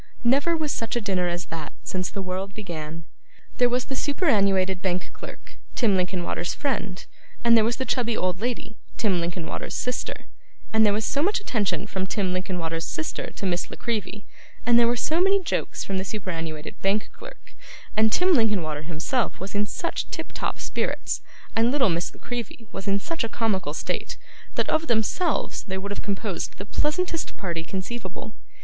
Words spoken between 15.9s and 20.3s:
the superannuated bank clerk, and Tim Linkinwater himself was in such